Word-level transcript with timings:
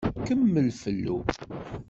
Kemmel 0.25 0.69
fellu. 0.81 1.17